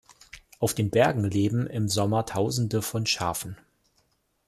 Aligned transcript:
Auf 0.57 0.73
den 0.73 0.89
Bergen 0.89 1.25
leben 1.25 1.67
im 1.67 1.87
Sommer 1.87 2.25
Tausende 2.25 2.81
von 2.81 3.05
Schafen. 3.05 3.55